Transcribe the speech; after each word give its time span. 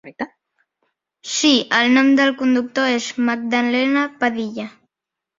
Sí, 1.33 1.51
el 1.79 1.89
nom 1.97 2.09
del 2.19 2.31
conductor 2.39 2.89
és 2.93 3.09
Magdalena 3.27 4.07
Padilla. 4.25 4.67